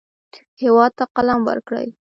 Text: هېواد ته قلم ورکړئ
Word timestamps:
هېواد 0.61 0.91
ته 0.97 1.03
قلم 1.15 1.39
ورکړئ 1.49 1.87